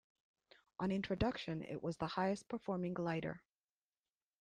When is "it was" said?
1.61-1.97